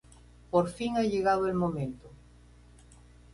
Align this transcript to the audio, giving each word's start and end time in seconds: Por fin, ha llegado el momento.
Por 0.49 0.71
fin, 0.71 0.97
ha 0.97 1.03
llegado 1.03 1.45
el 1.45 1.53
momento. 1.53 2.09